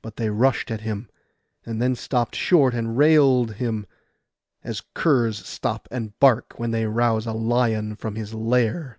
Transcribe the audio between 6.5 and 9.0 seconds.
when they rouse a lion from his lair.